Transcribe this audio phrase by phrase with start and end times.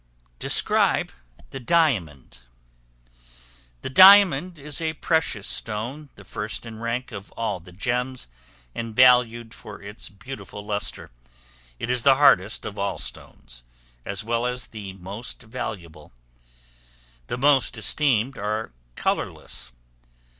[0.39, 1.11] Describe
[1.51, 2.39] the Diamond.
[3.83, 8.27] The diamond is a precious stone, the first in rank of all the gems,
[8.73, 11.11] and valued for its beautiful lustre;
[11.77, 13.61] it is the hardest of all stones,
[14.03, 16.11] as well as the most valuable.
[17.27, 19.71] The most esteemed are colorless.